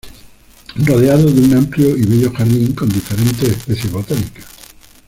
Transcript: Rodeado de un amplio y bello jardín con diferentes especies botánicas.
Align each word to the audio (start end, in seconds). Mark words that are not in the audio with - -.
Rodeado 0.77 1.31
de 1.31 1.41
un 1.41 1.53
amplio 1.57 1.95
y 1.95 2.03
bello 2.07 2.31
jardín 2.33 2.73
con 2.73 2.89
diferentes 2.89 3.49
especies 3.49 3.91
botánicas. 3.91 4.45